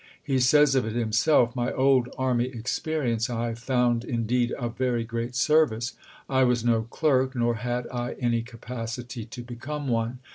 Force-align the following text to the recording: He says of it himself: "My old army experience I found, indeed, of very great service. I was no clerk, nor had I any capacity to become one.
He 0.23 0.39
says 0.39 0.73
of 0.73 0.83
it 0.87 0.95
himself: 0.95 1.55
"My 1.55 1.71
old 1.71 2.09
army 2.17 2.45
experience 2.45 3.29
I 3.29 3.53
found, 3.53 4.03
indeed, 4.03 4.51
of 4.53 4.75
very 4.75 5.03
great 5.03 5.35
service. 5.35 5.93
I 6.27 6.43
was 6.43 6.65
no 6.65 6.87
clerk, 6.89 7.35
nor 7.35 7.53
had 7.57 7.85
I 7.93 8.13
any 8.13 8.41
capacity 8.41 9.25
to 9.25 9.43
become 9.43 9.87
one. 9.87 10.17